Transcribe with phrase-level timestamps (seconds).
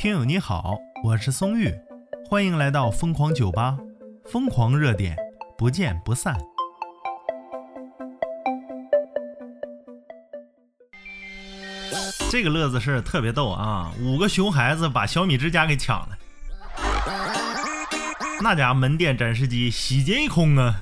[0.00, 1.70] 听友你好，我是松玉，
[2.26, 3.76] 欢迎来到疯狂酒吧，
[4.24, 5.14] 疯狂热点，
[5.58, 6.34] 不见不散。
[12.30, 13.92] 这个乐子是特别逗啊！
[14.00, 16.18] 五个熊孩子把小米之家给抢了，
[18.40, 20.80] 那家门店展示机洗劫一空啊！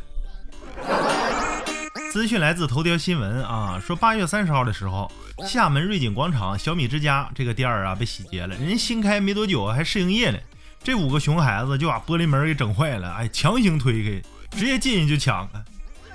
[2.10, 5.10] 资讯来自头条新闻啊，说八月三十号的时候，
[5.46, 10.38] 厦门瑞景广场小米之家这个店儿啊被洗劫了，人新开没多久还试营业呢，
[10.82, 14.22] 这五个熊孩子就把玻璃门给整坏了，哎，强行推开，
[14.58, 15.64] 直接进去就抢了。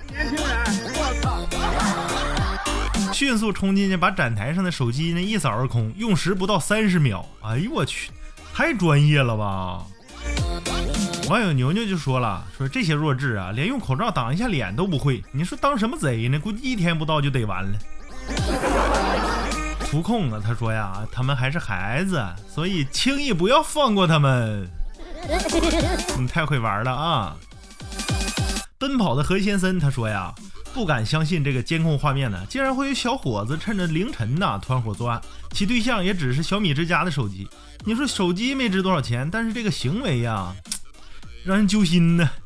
[0.10, 0.58] 年轻人，
[0.96, 3.14] 我操！
[3.14, 7.24] 迅速冲进去，把展台上的手机呢一扫而空，用时不到三十秒。
[7.42, 8.10] 哎呦我去，
[8.54, 9.86] 太专业了吧！
[11.34, 16.40] 网友牛牛就说了：“说这些弱智啊，连用口罩挡一下脸都不会，你说当什么贼呢？
[16.40, 17.72] 估计一天不到就得完了。”
[19.90, 24.70] 图控啊，他说呀，他们还是孩子，所以轻易不要放过他们。
[26.20, 27.36] 你太会玩了啊！
[28.78, 30.32] 奔跑的何先生他说呀。
[30.72, 35.20] 不敢相信这个监控画面呢，竟然会有小伙子趁着凌晨呐团伙作案，
[35.52, 37.48] 其对象也只是小米之家的手机。
[37.86, 40.52] 你说手机没值多少钱，但是这个行为呀，
[41.44, 42.30] 让人揪心呢。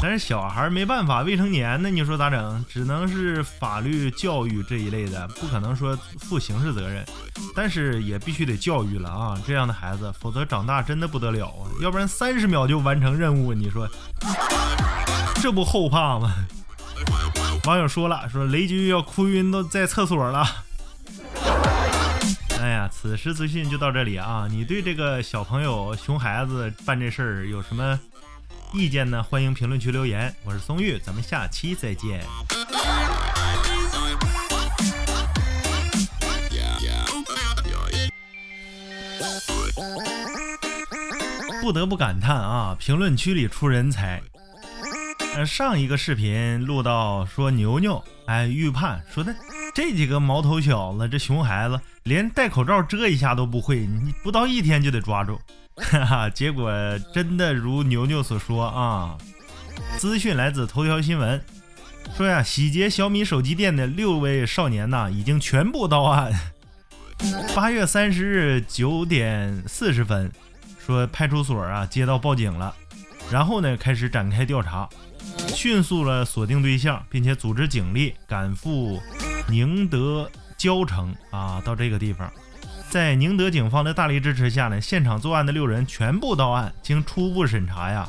[0.00, 2.64] 但是小孩没办法，未成年呢，你说咋整？
[2.68, 7.04] 只能是法律教育这一类的，不可能说负刑事责任。
[7.56, 11.66] 但是也必须得教育了啊，这样的孩子，否则长大真的不得了啊！
[11.80, 13.88] 要不然三十秒就完成任务，你说
[15.42, 16.32] 这不后怕吗？
[17.64, 20.46] 网友说了，说雷军要哭晕都在厕所了。
[22.58, 24.48] 哎呀，此时资讯就到这里啊！
[24.50, 27.98] 你对这个小朋友熊孩子办这事儿有什么？
[28.72, 29.22] 意见呢？
[29.22, 30.34] 欢迎评论区留言。
[30.42, 32.24] 我是松玉，咱们下期再见。
[41.60, 44.22] 不得不感叹啊，评论区里出人才。
[45.36, 49.34] 呃，上一个视频录到说牛牛，哎，预判说的
[49.74, 55.38] 这几个毛头小子，这熊孩子连戴口罩遮一下都不会，你不到一天就得抓住。
[55.76, 56.72] 哈哈，结果
[57.12, 59.18] 真的如牛牛所说啊！
[59.98, 61.38] 资讯来自头条新闻，
[62.16, 66.32] 说呀，洗劫小米手机店的六位少年呐，已经全部到案。
[67.54, 70.32] 八月三十日九点四十分，
[70.78, 72.74] 说派出所啊接到报警了，
[73.30, 74.88] 然后呢开始展开调查，
[75.56, 79.00] 迅速了锁定对象，并且组织警力赶赴
[79.48, 82.30] 宁德蕉城啊，到这个地方。
[82.90, 86.72] 在宁德警方的大力支持下呢，现场作案的六人全部到案。
[86.82, 88.06] 经初步审查呀，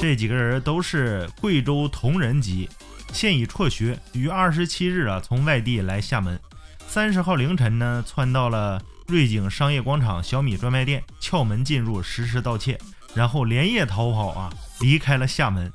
[0.00, 2.66] 这几个人都是贵州铜仁籍，
[3.12, 6.40] 现已辍学，于二十七日啊从外地来厦门，
[6.86, 12.78] 三十号凌晨呢窜到了瑞景商业广场小米专卖店，撬门进入实施盗窃，
[13.14, 14.50] 然后连夜逃跑啊，
[14.80, 15.70] 离开了厦门。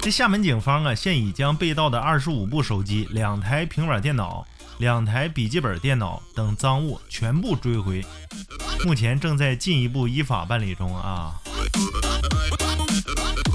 [0.00, 4.46] 这厦门警方啊，现已将被盗的二十五部手机、两台平板电脑。
[4.78, 8.04] 两台笔记本电脑等赃物全部追回，
[8.84, 11.34] 目前正在进一步依法办理中啊！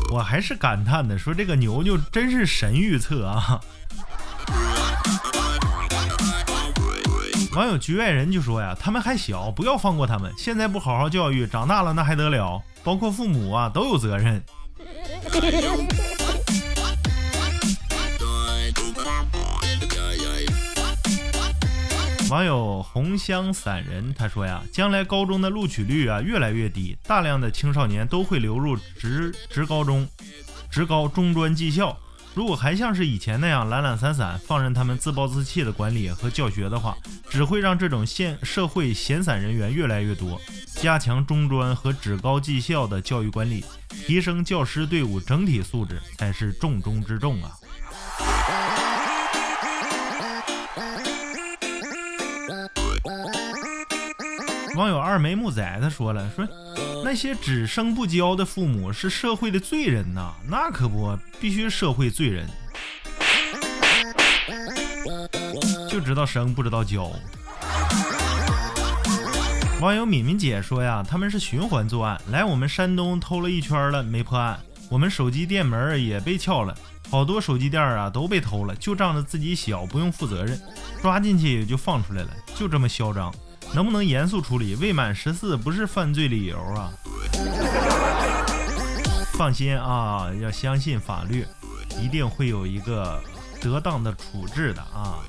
[0.09, 3.59] 我还是感叹的，说这个牛牛真是神预测啊！
[7.53, 12.63] 网友局外人就说呀，他们还小，不要放过他们，现在不好好教育，长大了那还得了？
[12.85, 14.41] 包括父母啊都有责任。
[22.30, 30.06] 网友红香散人他说呀，将来高中的录取率啊越来越低，大量的青少年都会流入职职高中、
[30.70, 31.98] 职高中专技校。
[32.38, 36.96] 如果还像是以前那样懒懒散散，放任他们自暴自弃的管理和教学的话，
[37.28, 40.40] 只会让这种现社会闲散人员越来越多。
[40.75, 47.50] 加强中专和职高技校的教育管理，提升教师队伍整体素质，才是重中之重啊。
[54.77, 56.47] 网友二眉木仔他说了，说
[57.03, 62.47] 那些只生不教的父母是社会的罪人呐，那可不必须社会罪人，
[65.89, 67.12] 就知道生不知道教。
[69.81, 74.59] 网友敏敏姐说呀，他们是循环作案，来我们山东偷了一圈了没破案，
[74.91, 76.77] 我们手机店门也被撬了，
[77.09, 80.62] 好多手机店啊都被偷了，就仗着自己小不用负责任，
[81.01, 83.33] 抓进去也就放出来了，就这么嚣张。
[83.74, 84.75] 能不能严肃处理？
[84.75, 86.92] 未满十四不是犯罪理由啊！
[89.34, 91.46] 放心啊，要相信法律，
[92.02, 93.22] 一定会有一个
[93.62, 95.19] 得当的处置的啊！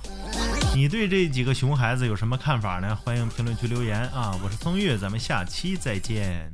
[0.74, 2.96] 你对这几个熊孩子有什么看法呢？
[2.96, 4.34] 欢迎评论区留言啊！
[4.42, 6.50] 我是松月，咱们下期再见。